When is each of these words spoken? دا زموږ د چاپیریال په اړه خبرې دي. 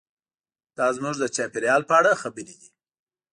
دا 0.77 0.87
زموږ 0.97 1.15
د 1.19 1.23
چاپیریال 1.35 1.81
په 1.89 1.93
اړه 1.99 2.11
خبرې 2.21 2.53
دي. 2.61 2.69